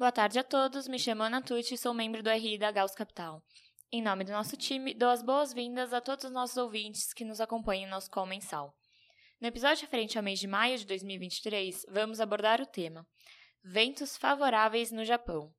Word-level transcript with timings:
Boa 0.00 0.10
tarde 0.10 0.38
a 0.38 0.42
todos, 0.42 0.88
me 0.88 0.98
chamo 0.98 1.24
Ana 1.24 1.42
Tucci 1.42 1.74
e 1.74 1.76
sou 1.76 1.92
membro 1.92 2.22
do 2.22 2.30
RI 2.30 2.56
da 2.56 2.72
Gauss 2.72 2.94
Capital. 2.94 3.42
Em 3.92 4.00
nome 4.00 4.24
do 4.24 4.32
nosso 4.32 4.56
time, 4.56 4.94
dou 4.94 5.10
as 5.10 5.22
boas-vindas 5.22 5.92
a 5.92 6.00
todos 6.00 6.24
os 6.24 6.30
nossos 6.30 6.56
ouvintes 6.56 7.12
que 7.12 7.22
nos 7.22 7.38
acompanham 7.38 7.84
no 7.84 7.96
nosso 7.96 8.10
call 8.10 8.24
mensal. 8.24 8.74
No 9.38 9.46
episódio 9.46 9.82
referente 9.82 10.16
ao 10.16 10.24
mês 10.24 10.38
de 10.38 10.46
maio 10.46 10.78
de 10.78 10.86
2023, 10.86 11.84
vamos 11.90 12.18
abordar 12.18 12.62
o 12.62 12.66
tema 12.66 13.06
Ventos 13.62 14.16
favoráveis 14.16 14.90
no 14.90 15.04
Japão. 15.04 15.52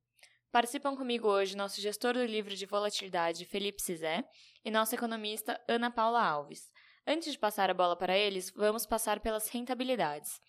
Participam 0.51 0.95
comigo 0.95 1.27
hoje 1.27 1.55
nosso 1.55 1.79
gestor 1.79 2.15
do 2.15 2.25
livro 2.25 2.55
de 2.55 2.65
volatilidade, 2.65 3.45
Felipe 3.45 3.79
Cizé, 3.79 4.23
e 4.65 4.71
nossa 4.71 4.95
economista, 4.95 5.61
Ana 5.67 5.91
Paula 5.91 6.19
Alves. 6.19 6.71
Antes 7.05 7.33
de 7.33 7.37
passar 7.37 7.69
a 7.69 7.75
bola 7.75 7.95
para 7.95 8.17
eles, 8.17 8.49
vamos 8.49 8.87
passar 8.87 9.19
pelas 9.19 9.47
rentabilidades. 9.49 10.41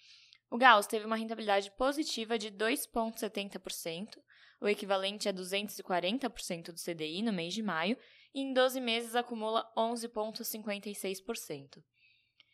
O 0.52 0.58
Gauss 0.58 0.86
teve 0.86 1.04
uma 1.06 1.16
rentabilidade 1.16 1.70
positiva 1.78 2.38
de 2.38 2.50
2,70%, 2.50 4.18
o 4.60 4.68
equivalente 4.68 5.26
a 5.26 5.32
240% 5.32 6.72
do 6.72 6.78
CDI 6.78 7.22
no 7.22 7.32
mês 7.32 7.54
de 7.54 7.62
maio, 7.62 7.96
e 8.34 8.42
em 8.42 8.52
12 8.52 8.78
meses 8.78 9.16
acumula 9.16 9.66
11,56%. 9.74 11.82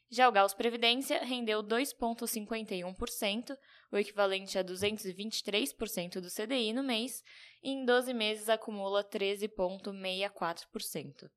Já 0.09 0.29
o 0.29 0.33
Gauss 0.33 0.55
Previdência 0.55 1.25
rendeu 1.25 1.61
2,51%, 1.61 3.59
o 3.91 3.99
equivalente 3.99 4.57
a 4.57 4.63
223% 4.63 6.21
do 6.21 6.31
CDI 6.31 6.73
no 6.73 6.85
mês, 6.85 7.25
e 7.65 7.71
em 7.71 7.85
12 7.85 8.15
meses 8.15 8.49
acumula 8.49 9.03
13,64%. 9.03 11.29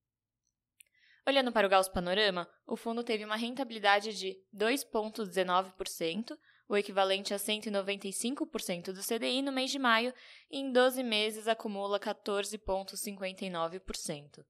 Olhando 1.28 1.52
para 1.52 1.66
o 1.66 1.70
Gauss 1.70 1.90
Panorama, 1.90 2.48
o 2.68 2.76
fundo 2.76 3.04
teve 3.04 3.26
uma 3.26 3.36
rentabilidade 3.36 4.16
de 4.16 4.38
2,19%, 4.56 6.38
o 6.72 6.78
equivalente 6.78 7.34
a 7.34 7.38
195% 7.38 8.94
do 8.94 9.04
CDI 9.04 9.42
no 9.42 9.52
mês 9.52 9.72
de 9.72 9.78
maio, 9.78 10.14
e 10.50 10.58
em 10.58 10.72
12 10.72 11.04
meses 11.04 11.50
acumula 11.50 12.00
14,59%. 12.00 14.46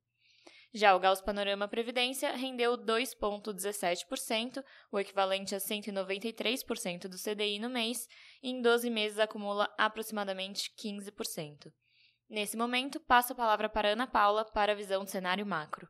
Já 0.71 0.95
o 0.95 0.99
Gauss 0.99 1.19
Panorama 1.19 1.67
Previdência 1.67 2.31
rendeu 2.33 2.77
2,17%, 2.77 4.63
o 4.91 4.99
equivalente 4.99 5.55
a 5.55 5.57
193% 5.57 7.07
do 7.07 7.17
CDI 7.17 7.57
no 7.57 7.71
mês, 7.71 8.07
e 8.43 8.51
em 8.51 8.61
12 8.61 8.87
meses 8.91 9.17
acumula 9.17 9.67
aproximadamente 9.75 10.71
15%. 10.77 11.73
Nesse 12.29 12.55
momento, 12.55 12.99
passo 12.99 13.33
a 13.33 13.35
palavra 13.35 13.67
para 13.67 13.93
Ana 13.93 14.05
Paula 14.05 14.45
para 14.45 14.73
a 14.73 14.75
visão 14.75 15.03
do 15.03 15.09
cenário 15.09 15.43
macro. 15.43 15.89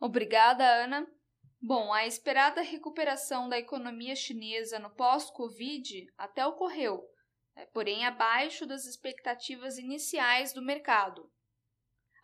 Obrigada, 0.00 0.64
Ana. 0.64 1.06
Bom, 1.62 1.92
a 1.92 2.06
esperada 2.06 2.62
recuperação 2.62 3.46
da 3.46 3.58
economia 3.58 4.16
chinesa 4.16 4.78
no 4.78 4.88
pós-Covid 4.88 6.10
até 6.16 6.46
ocorreu, 6.46 7.06
né, 7.54 7.66
porém 7.66 8.06
abaixo 8.06 8.64
das 8.64 8.86
expectativas 8.86 9.76
iniciais 9.76 10.54
do 10.54 10.62
mercado. 10.62 11.30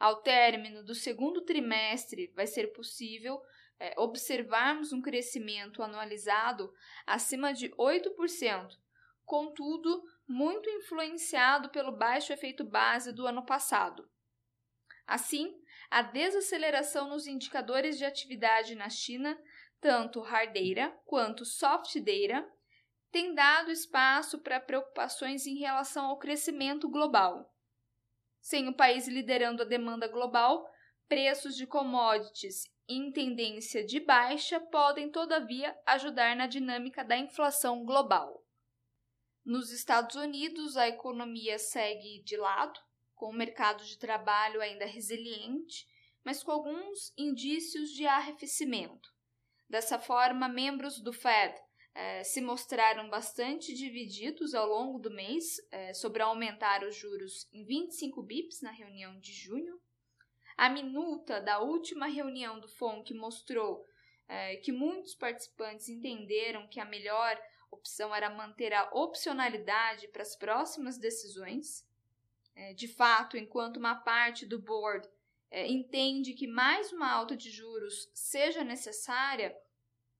Ao 0.01 0.23
término 0.23 0.83
do 0.83 0.95
segundo 0.95 1.45
trimestre, 1.45 2.33
vai 2.35 2.47
ser 2.47 2.69
possível 2.69 3.39
é, 3.79 3.93
observarmos 3.99 4.91
um 4.91 5.03
crescimento 5.03 5.83
anualizado 5.83 6.73
acima 7.07 7.53
de 7.53 7.69
8%, 7.73 8.75
contudo, 9.23 10.03
muito 10.27 10.69
influenciado 10.71 11.69
pelo 11.69 11.93
baixo 11.93 12.33
efeito 12.33 12.65
base 12.65 13.13
do 13.13 13.27
ano 13.27 13.45
passado. 13.45 14.11
Assim, 15.07 15.55
a 15.91 16.03
desaceleração 16.03 17.09
nos 17.09 17.27
indicadores 17.27 17.99
de 17.99 18.05
atividade 18.05 18.75
na 18.75 18.89
China, 18.89 19.39
tanto 19.81 20.21
hard 20.21 20.53
data 20.53 20.97
quanto 21.05 21.45
soft 21.45 21.95
data, 22.01 22.47
tem 23.11 23.35
dado 23.35 23.71
espaço 23.71 24.39
para 24.41 24.61
preocupações 24.61 25.47
em 25.47 25.59
relação 25.59 26.07
ao 26.07 26.19
crescimento 26.19 26.89
global. 26.89 27.53
Sem 28.41 28.69
o 28.69 28.75
país 28.75 29.09
liderando 29.09 29.63
a 29.63 29.67
demanda 29.67 30.07
global, 30.07 30.69
preços 31.09 31.57
de 31.57 31.67
commodities 31.67 32.65
em 32.89 33.11
tendência 33.11 33.85
de 33.85 33.99
baixa 33.99 34.61
podem, 34.61 35.11
todavia, 35.11 35.77
ajudar 35.87 36.37
na 36.37 36.47
dinâmica 36.47 37.05
da 37.05 37.17
inflação 37.17 37.85
global. 37.85 38.45
Nos 39.45 39.73
Estados 39.73 40.17
Unidos, 40.17 40.77
a 40.77 40.89
economia 40.89 41.59
segue 41.59 42.23
de 42.23 42.37
lado, 42.37 42.79
com 43.17 43.31
o 43.31 43.33
mercado 43.33 43.85
de 43.85 43.99
trabalho 43.99 44.61
ainda 44.61 44.87
resiliente, 44.87 45.89
mas 46.23 46.43
com 46.43 46.53
alguns 46.53 47.13
indícios 47.19 47.91
de 47.91 48.07
arrefecimento. 48.07 49.13
Dessa 49.69 49.99
forma, 49.99 50.49
membros 50.49 51.01
do 51.01 51.13
Fed 51.13 51.55
eh, 51.95 52.23
se 52.23 52.41
mostraram 52.41 53.09
bastante 53.09 53.75
divididos 53.75 54.55
ao 54.55 54.69
longo 54.69 54.99
do 54.99 55.11
mês 55.11 55.57
eh, 55.73 55.95
sobre 55.95 56.23
aumentar 56.23 56.85
os 56.85 56.95
juros 56.95 57.49
em 57.53 57.65
25 57.65 58.23
bips 58.23 58.61
na 58.61 58.71
reunião 58.71 59.19
de 59.19 59.33
junho. 59.33 59.81
A 60.57 60.69
minuta 60.69 61.41
da 61.41 61.59
última 61.59 62.07
reunião 62.07 62.61
do 62.61 62.69
FONC 62.69 63.15
mostrou 63.15 63.85
eh, 64.29 64.57
que 64.57 64.73
muitos 64.73 65.15
participantes 65.15 65.89
entenderam 65.89 66.69
que 66.69 66.81
a 66.81 66.85
melhor 66.85 67.41
opção 67.71 68.15
era 68.15 68.31
manter 68.31 68.73
a 68.73 68.91
opcionalidade 68.93 70.09
para 70.09 70.23
as 70.23 70.37
próximas 70.37 70.99
decisões. 70.99 71.87
É, 72.57 72.73
de 72.73 72.89
fato, 72.89 73.37
enquanto 73.37 73.77
uma 73.77 73.95
parte 73.95 74.47
do 74.47 74.59
board 74.59 75.07
é, 75.51 75.67
entende 75.67 76.33
que 76.33 76.47
mais 76.47 76.91
uma 76.91 77.13
alta 77.13 77.37
de 77.37 77.51
juros 77.51 78.11
seja 78.15 78.65
necessária, 78.65 79.55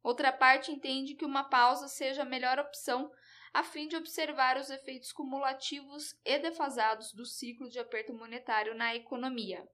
outra 0.03 0.31
parte 0.31 0.71
entende 0.71 1.15
que 1.15 1.25
uma 1.25 1.45
pausa 1.45 1.89
seja 1.89 2.23
a 2.23 2.27
melhor 2.27 2.59
opção 2.59 3.11
a 3.55 3.63
fim 3.63 3.89
de 3.89 3.97
observar 3.97 4.59
os 4.59 4.69
efeitos 4.69 5.13
cumulativos 5.13 6.15
e 6.23 6.39
defasados 6.39 7.15
do 7.15 7.25
ciclo 7.25 7.71
de 7.71 7.79
aperto 7.79 8.13
monetário 8.13 8.75
na 8.75 8.95
economia. 8.95 9.67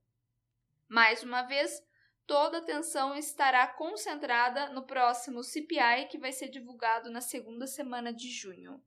Mais 0.88 1.24
uma 1.24 1.42
vez, 1.42 1.84
toda 2.24 2.58
a 2.58 2.60
atenção 2.60 3.16
estará 3.16 3.66
concentrada 3.66 4.68
no 4.68 4.86
próximo 4.86 5.42
CPI, 5.42 6.06
que 6.08 6.16
vai 6.16 6.30
ser 6.30 6.48
divulgado 6.48 7.10
na 7.10 7.20
segunda 7.20 7.66
semana 7.66 8.12
de 8.12 8.30
junho. 8.30 8.80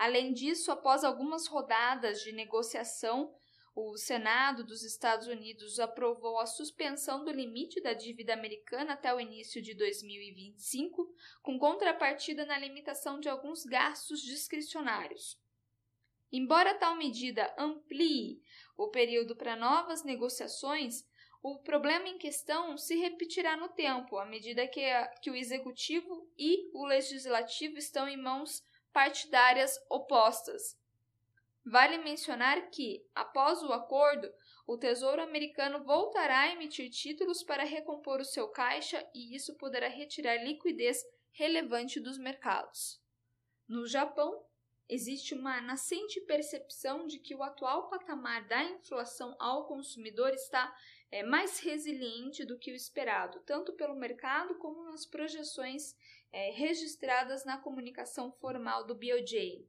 Além 0.00 0.32
disso, 0.32 0.72
após 0.72 1.04
algumas 1.04 1.46
rodadas 1.46 2.22
de 2.22 2.32
negociação, 2.32 3.34
o 3.76 3.98
Senado 3.98 4.64
dos 4.64 4.82
Estados 4.82 5.26
Unidos 5.26 5.78
aprovou 5.78 6.40
a 6.40 6.46
suspensão 6.46 7.22
do 7.22 7.30
limite 7.30 7.82
da 7.82 7.92
dívida 7.92 8.32
americana 8.32 8.94
até 8.94 9.14
o 9.14 9.20
início 9.20 9.60
de 9.60 9.74
2025, 9.74 11.06
com 11.42 11.58
contrapartida 11.58 12.46
na 12.46 12.58
limitação 12.58 13.20
de 13.20 13.28
alguns 13.28 13.66
gastos 13.66 14.22
discricionários. 14.22 15.38
Embora 16.32 16.78
tal 16.78 16.96
medida 16.96 17.54
amplie 17.58 18.40
o 18.78 18.88
período 18.88 19.36
para 19.36 19.54
novas 19.54 20.02
negociações, 20.02 21.06
o 21.42 21.58
problema 21.58 22.08
em 22.08 22.16
questão 22.16 22.74
se 22.78 22.96
repetirá 22.96 23.54
no 23.54 23.68
tempo, 23.68 24.16
à 24.16 24.24
medida 24.24 24.66
que, 24.66 24.82
a, 24.82 25.08
que 25.20 25.30
o 25.30 25.36
executivo 25.36 26.26
e 26.38 26.70
o 26.72 26.86
legislativo 26.86 27.76
estão 27.76 28.08
em 28.08 28.16
mãos 28.16 28.64
partidárias 28.92 29.78
opostas. 29.88 30.78
Vale 31.64 31.98
mencionar 31.98 32.70
que, 32.70 33.04
após 33.14 33.62
o 33.62 33.72
acordo, 33.72 34.32
o 34.66 34.78
Tesouro 34.78 35.22
Americano 35.22 35.84
voltará 35.84 36.40
a 36.40 36.52
emitir 36.52 36.90
títulos 36.90 37.42
para 37.42 37.64
recompor 37.64 38.20
o 38.20 38.24
seu 38.24 38.48
caixa 38.48 39.06
e 39.14 39.34
isso 39.34 39.56
poderá 39.56 39.88
retirar 39.88 40.36
liquidez 40.42 41.04
relevante 41.32 42.00
dos 42.00 42.18
mercados. 42.18 43.00
No 43.68 43.86
Japão, 43.86 44.44
existe 44.88 45.34
uma 45.34 45.60
nascente 45.60 46.20
percepção 46.22 47.06
de 47.06 47.18
que 47.18 47.34
o 47.34 47.42
atual 47.42 47.88
patamar 47.88 48.46
da 48.48 48.64
inflação 48.64 49.36
ao 49.38 49.66
consumidor 49.66 50.34
está 50.34 50.74
é, 51.10 51.22
mais 51.22 51.60
resiliente 51.60 52.44
do 52.44 52.58
que 52.58 52.72
o 52.72 52.74
esperado, 52.74 53.40
tanto 53.46 53.72
pelo 53.74 53.94
mercado 53.94 54.56
como 54.56 54.84
nas 54.84 55.06
projeções 55.06 55.94
é, 56.32 56.50
registradas 56.50 57.44
na 57.44 57.58
comunicação 57.58 58.32
formal 58.32 58.84
do 58.84 58.94
BOJ. 58.94 59.66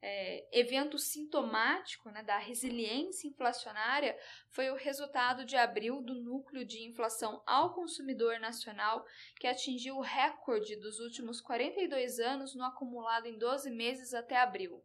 É, 0.00 0.46
evento 0.52 0.96
sintomático 0.96 2.08
né, 2.10 2.22
da 2.22 2.38
resiliência 2.38 3.26
inflacionária 3.26 4.16
foi 4.48 4.70
o 4.70 4.76
resultado 4.76 5.44
de 5.44 5.56
abril 5.56 6.00
do 6.00 6.14
núcleo 6.14 6.64
de 6.64 6.84
inflação 6.84 7.42
ao 7.44 7.74
consumidor 7.74 8.38
nacional, 8.38 9.04
que 9.40 9.46
atingiu 9.48 9.96
o 9.96 10.02
recorde 10.02 10.76
dos 10.76 11.00
últimos 11.00 11.40
42 11.40 12.20
anos 12.20 12.54
no 12.54 12.62
acumulado 12.62 13.26
em 13.26 13.36
12 13.36 13.70
meses 13.72 14.14
até 14.14 14.36
abril. 14.36 14.84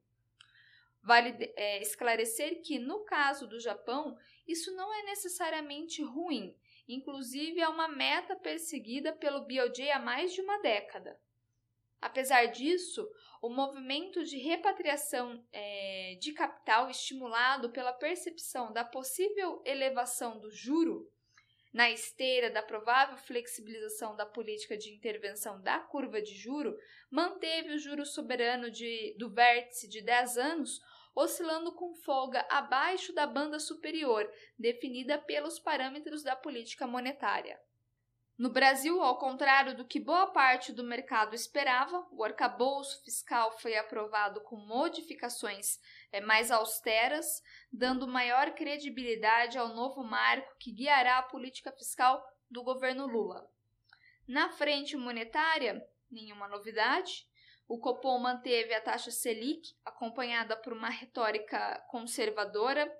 Vale 1.03 1.53
é, 1.57 1.79
esclarecer 1.81 2.61
que, 2.63 2.79
no 2.79 3.03
caso 3.03 3.45
do 3.45 3.59
Japão, 3.59 4.17
isso 4.47 4.73
não 4.73 4.91
é 4.91 5.03
necessariamente 5.03 6.01
ruim, 6.01 6.57
inclusive 6.87 7.59
é 7.59 7.67
uma 7.67 7.87
meta 7.87 8.35
perseguida 8.35 9.13
pelo 9.13 9.45
BOJ 9.45 9.91
há 9.91 9.99
mais 9.99 10.33
de 10.33 10.41
uma 10.41 10.61
década. 10.61 11.19
Apesar 12.01 12.45
disso, 12.47 13.09
o 13.41 13.49
movimento 13.49 14.23
de 14.25 14.37
repatriação 14.37 15.45
é, 15.53 16.17
de 16.19 16.33
capital 16.33 16.89
estimulado 16.89 17.71
pela 17.71 17.93
percepção 17.93 18.73
da 18.73 18.83
possível 18.83 19.61
elevação 19.65 20.39
do 20.39 20.51
juro 20.51 21.09
na 21.73 21.89
esteira 21.89 22.51
da 22.51 22.61
provável 22.61 23.17
flexibilização 23.17 24.15
da 24.15 24.25
política 24.25 24.77
de 24.77 24.93
intervenção 24.93 25.59
da 25.61 25.79
curva 25.79 26.21
de 26.21 26.35
juro, 26.35 26.77
manteve 27.09 27.73
o 27.73 27.79
juro 27.79 28.05
soberano 28.05 28.69
de, 28.69 29.15
do 29.17 29.29
vértice 29.29 29.89
de 29.89 30.01
10 30.01 30.37
anos 30.37 30.79
oscilando 31.15 31.71
com 31.73 31.93
folga 31.93 32.45
abaixo 32.49 33.13
da 33.13 33.27
banda 33.27 33.59
superior, 33.59 34.29
definida 34.57 35.17
pelos 35.17 35.59
parâmetros 35.59 36.23
da 36.23 36.35
política 36.35 36.87
monetária. 36.87 37.59
No 38.35 38.49
Brasil, 38.49 38.99
ao 38.99 39.19
contrário 39.19 39.77
do 39.77 39.85
que 39.85 39.99
boa 39.99 40.27
parte 40.27 40.73
do 40.73 40.83
mercado 40.83 41.35
esperava, 41.35 42.07
o 42.11 42.23
arcabouço 42.23 43.03
fiscal 43.03 43.51
foi 43.59 43.77
aprovado 43.77 44.41
com 44.41 44.55
modificações 44.55 45.79
é, 46.11 46.19
mais 46.19 46.49
austeras, 46.49 47.43
dando 47.71 48.07
maior 48.07 48.55
credibilidade 48.55 49.57
ao 49.57 49.69
novo 49.69 50.03
marco 50.03 50.57
que 50.57 50.71
guiará 50.71 51.19
a 51.19 51.23
política 51.23 51.71
fiscal 51.71 52.25
do 52.49 52.63
governo 52.63 53.05
Lula. 53.05 53.47
Na 54.27 54.49
frente 54.49 54.97
monetária, 54.97 55.85
nenhuma 56.09 56.47
novidade. 56.47 57.27
O 57.67 57.79
Copom 57.79 58.19
manteve 58.19 58.73
a 58.73 58.81
taxa 58.81 59.11
Selic, 59.11 59.73
acompanhada 59.85 60.55
por 60.55 60.73
uma 60.73 60.89
retórica 60.89 61.83
conservadora, 61.89 62.91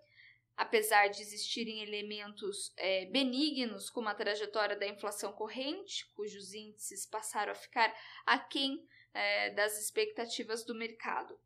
apesar 0.56 1.08
de 1.08 1.22
existirem 1.22 1.82
elementos 1.82 2.74
é, 2.78 3.06
benignos, 3.06 3.90
como 3.90 4.10
a 4.10 4.16
trajetória 4.16 4.76
da 4.76 4.88
inflação 4.88 5.34
corrente, 5.34 6.06
cujos 6.14 6.54
índices 6.54 7.06
passaram 7.06 7.52
a 7.52 7.56
ficar 7.56 7.94
aquém 8.26 8.88
é, 9.14 9.50
das 9.52 9.80
expectativas 9.80 10.64
do 10.64 10.76
mercado. 10.76 11.38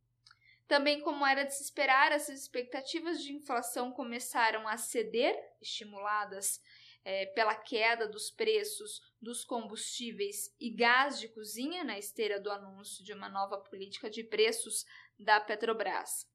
Também, 0.67 0.99
como 0.99 1.25
era 1.25 1.43
de 1.43 1.55
se 1.55 1.63
esperar, 1.63 2.11
essas 2.11 2.41
expectativas 2.41 3.23
de 3.23 3.33
inflação 3.33 3.91
começaram 3.91 4.67
a 4.67 4.77
ceder, 4.77 5.33
estimuladas 5.61 6.61
é, 7.09 7.25
pela 7.27 7.55
queda 7.55 8.05
dos 8.05 8.29
preços 8.29 9.01
dos 9.21 9.45
combustíveis 9.45 10.53
e 10.59 10.69
gás 10.69 11.17
de 11.17 11.29
cozinha 11.29 11.81
na 11.81 11.97
esteira 11.97 12.37
do 12.37 12.51
anúncio 12.51 13.01
de 13.01 13.13
uma 13.13 13.29
nova 13.29 13.57
política 13.59 14.09
de 14.09 14.25
preços 14.25 14.85
da 15.17 15.39
Petrobras. 15.39 16.29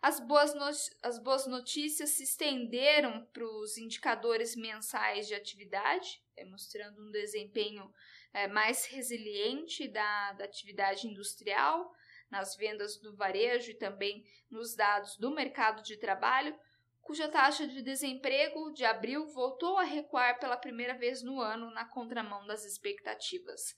As 0.00 0.20
boas, 0.20 0.54
as 1.02 1.18
boas 1.18 1.48
notícias 1.48 2.10
se 2.10 2.22
estenderam 2.22 3.26
para 3.32 3.44
os 3.44 3.76
indicadores 3.76 4.54
mensais 4.54 5.26
de 5.26 5.34
atividade, 5.34 6.22
é, 6.36 6.44
mostrando 6.44 7.02
um 7.02 7.10
desempenho 7.10 7.92
é, 8.32 8.46
mais 8.46 8.86
resiliente 8.86 9.88
da, 9.88 10.32
da 10.34 10.44
atividade 10.44 11.08
industrial, 11.08 11.92
nas 12.30 12.54
vendas 12.54 12.98
do 12.98 13.16
varejo 13.16 13.72
e 13.72 13.78
também 13.78 14.24
nos 14.48 14.76
dados 14.76 15.16
do 15.16 15.34
mercado 15.34 15.82
de 15.82 15.96
trabalho, 15.96 16.56
cuja 17.02 17.28
taxa 17.28 17.66
de 17.66 17.82
desemprego 17.82 18.72
de 18.72 18.84
abril 18.84 19.26
voltou 19.26 19.76
a 19.76 19.82
recuar 19.82 20.38
pela 20.38 20.56
primeira 20.56 20.94
vez 20.94 21.22
no 21.22 21.40
ano 21.40 21.70
na 21.72 21.84
contramão 21.84 22.46
das 22.46 22.64
expectativas. 22.64 23.76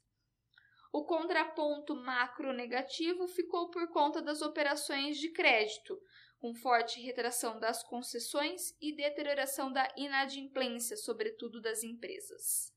O 0.93 1.05
contraponto 1.05 1.97
macro 1.97 2.53
negativo 2.53 3.27
ficou 3.27 3.71
por 3.71 3.89
conta 3.89 4.23
das 4.23 4.43
operações 4.43 5.19
de 5.19 5.33
crédito, 5.33 6.01
com 6.39 6.55
forte 6.55 7.01
retração 7.01 7.59
das 7.59 7.83
concessões 7.83 8.77
e 8.81 8.95
deterioração 8.95 9.73
da 9.73 9.89
inadimplência, 9.97 10.97
sobretudo 10.97 11.61
das 11.61 11.83
empresas. 11.83 12.73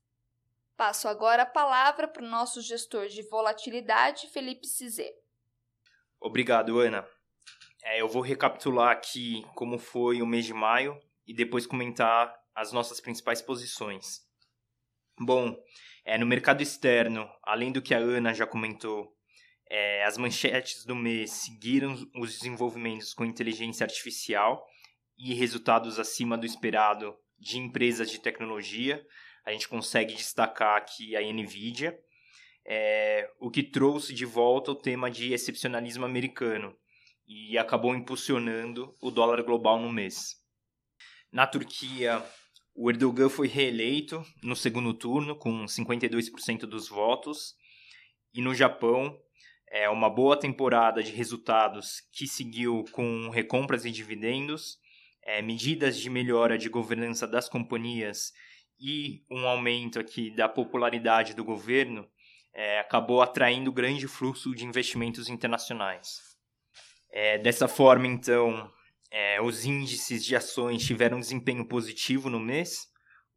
Passo 0.76 1.06
agora 1.06 1.42
a 1.42 1.46
palavra 1.46 2.08
para 2.08 2.24
o 2.24 2.28
nosso 2.28 2.60
gestor 2.62 3.08
de 3.08 3.22
volatilidade, 3.28 4.28
Felipe 4.28 4.66
Cizé. 4.66 5.12
Obrigado, 6.20 6.80
Ana. 6.80 7.06
É, 7.90 8.02
eu 8.02 8.08
vou 8.08 8.20
recapitular 8.20 8.90
aqui 8.90 9.46
como 9.54 9.78
foi 9.78 10.20
o 10.20 10.26
mês 10.26 10.44
de 10.44 10.52
maio 10.52 11.00
e 11.26 11.32
depois 11.32 11.66
comentar 11.66 12.38
as 12.54 12.70
nossas 12.70 13.00
principais 13.00 13.40
posições. 13.40 14.20
Bom, 15.18 15.56
é, 16.04 16.18
no 16.18 16.26
mercado 16.26 16.62
externo, 16.62 17.26
além 17.42 17.72
do 17.72 17.80
que 17.80 17.94
a 17.94 17.98
Ana 17.98 18.34
já 18.34 18.46
comentou, 18.46 19.16
é, 19.70 20.04
as 20.04 20.18
manchetes 20.18 20.84
do 20.84 20.94
mês 20.94 21.30
seguiram 21.30 21.94
os 22.14 22.34
desenvolvimentos 22.34 23.14
com 23.14 23.24
inteligência 23.24 23.84
artificial 23.84 24.66
e 25.16 25.32
resultados 25.32 25.98
acima 25.98 26.36
do 26.36 26.44
esperado 26.44 27.16
de 27.38 27.56
empresas 27.56 28.10
de 28.10 28.20
tecnologia. 28.20 29.02
A 29.46 29.52
gente 29.52 29.66
consegue 29.66 30.12
destacar 30.12 30.76
aqui 30.76 31.16
a 31.16 31.22
Nvidia, 31.22 31.98
é, 32.66 33.30
o 33.40 33.50
que 33.50 33.62
trouxe 33.62 34.12
de 34.12 34.26
volta 34.26 34.72
o 34.72 34.78
tema 34.78 35.10
de 35.10 35.32
excepcionalismo 35.32 36.04
americano 36.04 36.76
e 37.28 37.58
acabou 37.58 37.94
impulsionando 37.94 38.94
o 39.02 39.10
dólar 39.10 39.42
global 39.42 39.78
no 39.78 39.92
mês. 39.92 40.36
Na 41.30 41.46
Turquia, 41.46 42.24
o 42.74 42.88
Erdogan 42.90 43.28
foi 43.28 43.46
reeleito 43.46 44.24
no 44.42 44.56
segundo 44.56 44.94
turno 44.94 45.36
com 45.36 45.66
52% 45.66 46.60
dos 46.60 46.88
votos. 46.88 47.54
E 48.32 48.40
no 48.40 48.54
Japão, 48.54 49.14
é 49.70 49.90
uma 49.90 50.08
boa 50.08 50.38
temporada 50.38 51.02
de 51.02 51.12
resultados 51.12 52.00
que 52.12 52.26
seguiu 52.26 52.84
com 52.92 53.28
recompras 53.28 53.84
e 53.84 53.90
dividendos, 53.90 54.78
é, 55.22 55.42
medidas 55.42 55.98
de 55.98 56.08
melhora 56.08 56.56
de 56.56 56.70
governança 56.70 57.26
das 57.26 57.48
companhias 57.48 58.32
e 58.80 59.24
um 59.30 59.46
aumento 59.46 59.98
aqui 59.98 60.30
da 60.30 60.48
popularidade 60.48 61.34
do 61.34 61.44
governo 61.44 62.08
é, 62.54 62.78
acabou 62.78 63.20
atraindo 63.20 63.72
grande 63.72 64.06
fluxo 64.08 64.54
de 64.54 64.64
investimentos 64.64 65.28
internacionais. 65.28 66.37
É, 67.10 67.38
dessa 67.38 67.66
forma, 67.66 68.06
então, 68.06 68.70
é, 69.10 69.40
os 69.40 69.64
índices 69.64 70.24
de 70.24 70.36
ações 70.36 70.84
tiveram 70.84 71.20
desempenho 71.20 71.66
positivo 71.66 72.28
no 72.28 72.38
mês. 72.38 72.88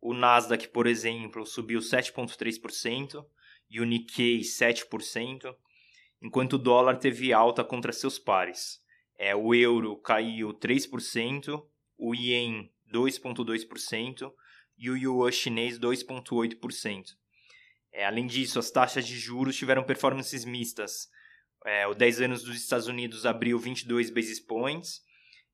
O 0.01 0.13
Nasdaq, 0.13 0.67
por 0.69 0.87
exemplo, 0.87 1.45
subiu 1.45 1.79
7,3% 1.79 3.25
e 3.69 3.79
o 3.79 3.85
Nikkei 3.85 4.39
7%, 4.41 5.55
enquanto 6.21 6.53
o 6.53 6.59
dólar 6.59 6.97
teve 6.97 7.31
alta 7.31 7.63
contra 7.63 7.93
seus 7.93 8.19
pares. 8.19 8.81
É, 9.17 9.35
o 9.35 9.53
euro 9.53 9.95
caiu 9.97 10.53
3%, 10.53 11.63
o 11.97 12.15
ien 12.15 12.69
2,2% 12.91 14.33
e 14.77 14.89
o 14.89 14.97
yuan 14.97 15.31
chinês 15.31 15.79
2,8%. 15.79 17.15
É, 17.93 18.05
além 18.05 18.25
disso, 18.25 18.57
as 18.57 18.71
taxas 18.71 19.05
de 19.05 19.17
juros 19.17 19.55
tiveram 19.55 19.83
performances 19.83 20.43
mistas. 20.43 21.09
É, 21.65 21.87
o 21.87 21.93
10 21.93 22.21
anos 22.21 22.43
dos 22.43 22.55
Estados 22.57 22.87
Unidos 22.87 23.25
abriu 23.25 23.57
22 23.59 24.09
basis 24.09 24.39
points 24.39 25.01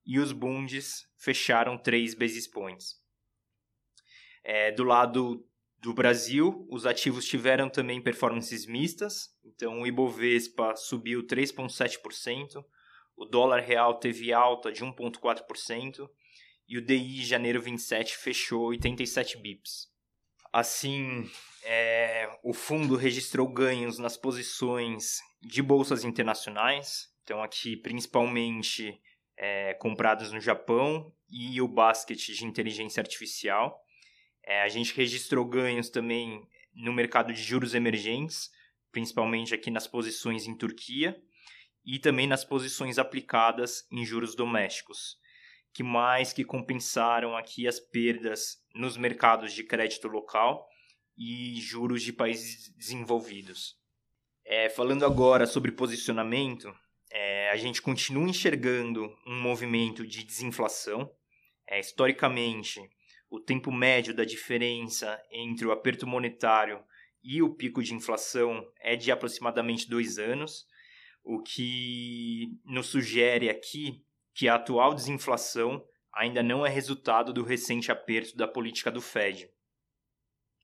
e 0.05 0.19
os 0.19 0.31
bundes 0.31 1.05
fecharam 1.17 1.77
3 1.77 2.13
basis 2.13 2.47
points. 2.47 2.95
É, 4.43 4.71
do 4.71 4.83
lado 4.83 5.45
do 5.79 5.93
Brasil, 5.93 6.65
os 6.69 6.85
ativos 6.85 7.25
tiveram 7.25 7.69
também 7.69 8.01
performances 8.01 8.65
mistas. 8.65 9.29
Então, 9.43 9.81
o 9.81 9.87
Ibovespa 9.87 10.75
subiu 10.75 11.23
3,7%, 11.23 12.63
o 13.15 13.25
dólar 13.25 13.61
real 13.61 13.99
teve 13.99 14.31
alta 14.31 14.71
de 14.71 14.83
1,4% 14.83 16.09
e 16.67 16.77
o 16.77 16.85
DI 16.85 17.25
janeiro 17.25 17.61
27 17.61 18.15
fechou 18.17 18.67
87 18.67 19.37
bips. 19.37 19.87
Assim, 20.53 21.29
é, 21.63 22.29
o 22.43 22.53
fundo 22.53 22.95
registrou 22.95 23.47
ganhos 23.47 23.97
nas 23.99 24.15
posições 24.17 25.19
de 25.41 25.61
bolsas 25.61 26.03
internacionais, 26.03 27.13
então 27.23 27.41
aqui 27.41 27.77
principalmente 27.77 28.99
é, 29.37 29.77
no 30.31 30.41
Japão 30.41 31.13
e 31.29 31.61
o 31.61 31.67
basket 31.67 32.17
de 32.17 32.45
inteligência 32.45 33.01
artificial. 33.01 33.83
É, 34.43 34.61
a 34.61 34.67
gente 34.67 34.95
registrou 34.95 35.45
ganhos 35.45 35.89
também 35.89 36.47
no 36.73 36.93
mercado 36.93 37.33
de 37.33 37.41
juros 37.41 37.75
emergentes, 37.75 38.49
principalmente 38.91 39.53
aqui 39.53 39.69
nas 39.69 39.87
posições 39.87 40.47
em 40.47 40.55
Turquia 40.55 41.21
e 41.85 41.99
também 41.99 42.27
nas 42.27 42.43
posições 42.43 42.97
aplicadas 42.97 43.87
em 43.91 44.05
juros 44.05 44.35
domésticos, 44.35 45.17
que 45.73 45.83
mais 45.83 46.33
que 46.33 46.43
compensaram 46.43 47.35
aqui 47.35 47.67
as 47.67 47.79
perdas 47.79 48.57
nos 48.73 48.97
mercados 48.97 49.53
de 49.53 49.63
crédito 49.63 50.07
local 50.07 50.67
e 51.17 51.59
juros 51.59 52.03
de 52.03 52.13
países 52.13 52.69
desenvolvidos. 52.75 53.77
É, 54.49 54.69
falando 54.69 55.05
agora 55.05 55.45
sobre 55.45 55.73
posicionamento, 55.73 56.73
é, 57.11 57.49
a 57.49 57.57
gente 57.57 57.81
continua 57.81 58.29
enxergando 58.29 59.13
um 59.27 59.41
movimento 59.41 60.07
de 60.07 60.23
desinflação. 60.23 61.11
É, 61.67 61.81
historicamente, 61.81 62.79
o 63.29 63.41
tempo 63.41 63.73
médio 63.73 64.13
da 64.13 64.23
diferença 64.23 65.21
entre 65.29 65.67
o 65.67 65.71
aperto 65.73 66.07
monetário 66.07 66.81
e 67.21 67.41
o 67.41 67.53
pico 67.55 67.83
de 67.83 67.93
inflação 67.93 68.65
é 68.79 68.95
de 68.95 69.11
aproximadamente 69.11 69.89
dois 69.89 70.17
anos, 70.17 70.65
o 71.25 71.43
que 71.43 72.57
nos 72.63 72.87
sugere 72.87 73.49
aqui 73.49 74.01
que 74.33 74.47
a 74.47 74.55
atual 74.55 74.93
desinflação 74.93 75.83
ainda 76.13 76.41
não 76.41 76.65
é 76.65 76.69
resultado 76.69 77.33
do 77.33 77.43
recente 77.43 77.91
aperto 77.91 78.37
da 78.37 78.47
política 78.47 78.89
do 78.89 79.01
Fed. 79.01 79.51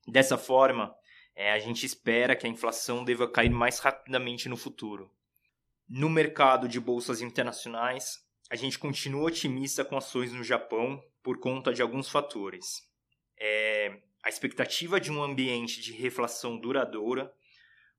Dessa 0.07 0.37
forma, 0.37 0.95
é, 1.35 1.51
a 1.51 1.59
gente 1.59 1.85
espera 1.85 2.35
que 2.35 2.45
a 2.45 2.49
inflação 2.49 3.03
deva 3.03 3.27
cair 3.27 3.49
mais 3.49 3.79
rapidamente 3.79 4.47
no 4.47 4.57
futuro. 4.57 5.11
No 5.89 6.09
mercado 6.09 6.67
de 6.67 6.79
bolsas 6.79 7.21
internacionais, 7.21 8.23
a 8.49 8.55
gente 8.55 8.77
continua 8.77 9.27
otimista 9.27 9.83
com 9.83 9.97
ações 9.97 10.31
no 10.31 10.43
Japão 10.43 11.03
por 11.23 11.39
conta 11.39 11.73
de 11.73 11.81
alguns 11.81 12.09
fatores. 12.09 12.87
É, 13.39 13.99
a 14.23 14.29
expectativa 14.29 14.99
de 14.99 15.11
um 15.11 15.23
ambiente 15.23 15.81
de 15.81 15.91
reflação 15.91 16.57
duradoura, 16.57 17.33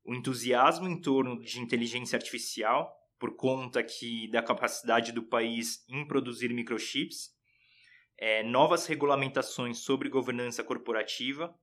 o 0.04 0.14
entusiasmo 0.14 0.88
em 0.88 1.00
torno 1.00 1.40
de 1.40 1.60
inteligência 1.60 2.16
artificial, 2.16 2.94
por 3.18 3.36
conta 3.36 3.82
que 3.82 4.28
da 4.30 4.42
capacidade 4.42 5.12
do 5.12 5.22
país 5.22 5.84
em 5.88 6.06
produzir 6.06 6.52
microchips, 6.52 7.32
é, 8.16 8.42
novas 8.42 8.86
regulamentações 8.86 9.78
sobre 9.78 10.08
governança 10.08 10.62
corporativa 10.62 11.54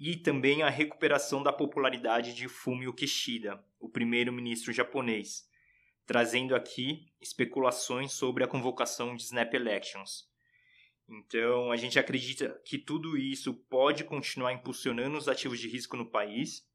e 0.00 0.16
também 0.16 0.62
a 0.62 0.70
recuperação 0.70 1.42
da 1.42 1.52
popularidade 1.52 2.32
de 2.32 2.48
Fumio 2.48 2.94
Kishida, 2.94 3.62
o 3.78 3.86
primeiro-ministro 3.86 4.72
japonês, 4.72 5.46
trazendo 6.06 6.56
aqui 6.56 7.12
especulações 7.20 8.12
sobre 8.12 8.42
a 8.42 8.48
convocação 8.48 9.14
de 9.14 9.24
Snap 9.24 9.52
Elections. 9.52 10.26
Então, 11.06 11.70
a 11.70 11.76
gente 11.76 11.98
acredita 11.98 12.58
que 12.64 12.78
tudo 12.78 13.18
isso 13.18 13.52
pode 13.68 14.02
continuar 14.02 14.54
impulsionando 14.54 15.18
os 15.18 15.28
ativos 15.28 15.60
de 15.60 15.68
risco 15.68 15.98
no 15.98 16.10
país. 16.10 16.66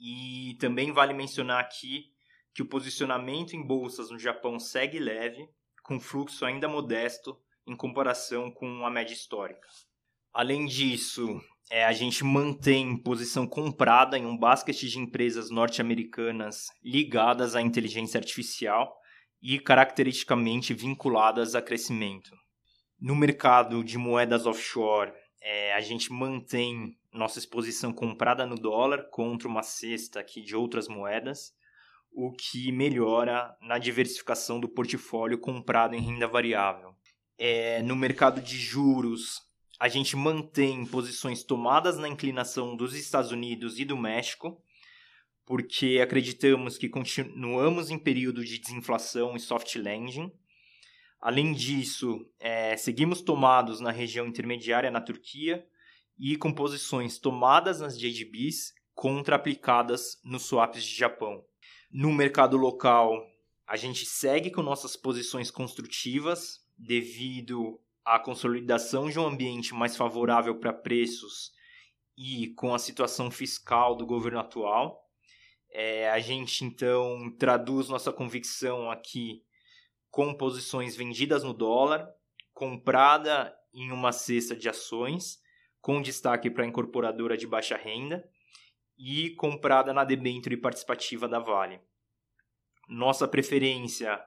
E 0.00 0.56
também 0.58 0.90
vale 0.90 1.12
mencionar 1.12 1.60
aqui 1.60 2.12
que 2.52 2.62
o 2.62 2.68
posicionamento 2.68 3.54
em 3.54 3.62
bolsas 3.62 4.10
no 4.10 4.18
Japão 4.18 4.58
segue 4.58 4.98
leve, 4.98 5.48
com 5.84 6.00
fluxo 6.00 6.44
ainda 6.44 6.66
modesto 6.66 7.40
em 7.66 7.76
comparação 7.76 8.50
com 8.50 8.84
a 8.84 8.90
média 8.90 9.12
histórica. 9.12 9.68
Além 10.32 10.66
disso, 10.66 11.40
é, 11.70 11.84
a 11.84 11.92
gente 11.92 12.24
mantém 12.24 12.96
posição 12.96 13.46
comprada 13.46 14.16
em 14.18 14.24
um 14.24 14.36
basquete 14.36 14.88
de 14.88 14.98
empresas 14.98 15.50
norte-americanas 15.50 16.68
ligadas 16.82 17.54
à 17.54 17.60
inteligência 17.60 18.18
artificial 18.18 18.96
e 19.42 19.58
caracteristicamente 19.58 20.72
vinculadas 20.72 21.54
a 21.54 21.62
crescimento. 21.62 22.30
No 22.98 23.14
mercado 23.14 23.84
de 23.84 23.98
moedas 23.98 24.46
offshore, 24.46 25.12
é, 25.40 25.74
a 25.74 25.80
gente 25.80 26.12
mantém 26.12 26.96
nossa 27.12 27.38
exposição 27.38 27.92
comprada 27.92 28.46
no 28.46 28.56
dólar 28.56 29.08
contra 29.10 29.46
uma 29.46 29.62
cesta 29.62 30.20
aqui 30.20 30.42
de 30.42 30.56
outras 30.56 30.88
moedas, 30.88 31.52
o 32.12 32.32
que 32.32 32.72
melhora 32.72 33.54
na 33.60 33.78
diversificação 33.78 34.58
do 34.58 34.68
portfólio 34.68 35.38
comprado 35.38 35.94
em 35.94 36.00
renda 36.00 36.26
variável. 36.26 36.94
É, 37.38 37.82
no 37.82 37.94
mercado 37.94 38.40
de 38.40 38.56
juros, 38.56 39.47
a 39.78 39.88
gente 39.88 40.16
mantém 40.16 40.84
posições 40.84 41.44
tomadas 41.44 41.98
na 41.98 42.08
inclinação 42.08 42.76
dos 42.76 42.94
Estados 42.94 43.30
Unidos 43.30 43.78
e 43.78 43.84
do 43.84 43.96
México, 43.96 44.60
porque 45.46 46.00
acreditamos 46.02 46.76
que 46.76 46.88
continuamos 46.88 47.88
em 47.90 47.98
período 47.98 48.44
de 48.44 48.58
desinflação 48.58 49.36
e 49.36 49.40
soft 49.40 49.76
landing. 49.76 50.32
Além 51.20 51.52
disso, 51.52 52.28
é, 52.40 52.76
seguimos 52.76 53.22
tomados 53.22 53.80
na 53.80 53.90
região 53.90 54.26
intermediária 54.26 54.90
na 54.90 55.00
Turquia 55.00 55.64
e 56.18 56.36
com 56.36 56.52
posições 56.52 57.18
tomadas 57.18 57.80
nas 57.80 57.98
JGBs 57.98 58.74
contra 58.94 59.36
aplicadas 59.36 60.20
nos 60.24 60.42
swaps 60.42 60.84
de 60.84 60.96
Japão. 60.96 61.44
No 61.90 62.12
mercado 62.12 62.56
local, 62.56 63.24
a 63.66 63.76
gente 63.76 64.04
segue 64.04 64.50
com 64.50 64.62
nossas 64.62 64.96
posições 64.96 65.50
construtivas 65.50 66.64
devido 66.76 67.80
a 68.08 68.18
consolidação 68.18 69.10
de 69.10 69.18
um 69.18 69.26
ambiente 69.26 69.74
mais 69.74 69.94
favorável 69.94 70.58
para 70.58 70.72
preços 70.72 71.52
e 72.16 72.48
com 72.54 72.74
a 72.74 72.78
situação 72.78 73.30
fiscal 73.30 73.94
do 73.94 74.06
governo 74.06 74.40
atual. 74.40 75.04
É, 75.70 76.08
a 76.10 76.18
gente 76.18 76.64
então 76.64 77.30
traduz 77.38 77.90
nossa 77.90 78.10
convicção 78.10 78.90
aqui 78.90 79.44
com 80.10 80.34
posições 80.34 80.96
vendidas 80.96 81.44
no 81.44 81.52
dólar, 81.52 82.08
comprada 82.54 83.54
em 83.74 83.92
uma 83.92 84.10
cesta 84.10 84.56
de 84.56 84.70
ações, 84.70 85.38
com 85.78 86.00
destaque 86.00 86.50
para 86.50 86.64
a 86.64 86.66
incorporadora 86.66 87.36
de 87.36 87.46
baixa 87.46 87.76
renda, 87.76 88.26
e 88.96 89.34
comprada 89.34 89.92
na 89.92 90.02
debênture 90.02 90.56
participativa 90.56 91.28
da 91.28 91.38
Vale. 91.38 91.78
Nossa 92.88 93.28
preferência 93.28 94.18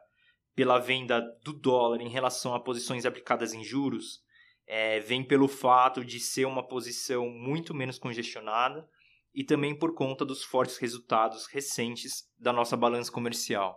pela 0.61 0.77
venda 0.77 1.19
do 1.43 1.53
dólar 1.53 2.01
em 2.01 2.07
relação 2.07 2.53
a 2.53 2.59
posições 2.59 3.03
aplicadas 3.03 3.51
em 3.51 3.63
juros 3.63 4.21
é, 4.67 4.99
vem 4.99 5.23
pelo 5.23 5.47
fato 5.47 6.05
de 6.05 6.19
ser 6.19 6.45
uma 6.45 6.63
posição 6.63 7.27
muito 7.31 7.73
menos 7.73 7.97
congestionada 7.97 8.87
e 9.33 9.43
também 9.43 9.75
por 9.75 9.95
conta 9.95 10.23
dos 10.23 10.43
fortes 10.43 10.77
resultados 10.77 11.47
recentes 11.47 12.25
da 12.37 12.53
nossa 12.53 12.77
balança 12.77 13.11
comercial. 13.11 13.75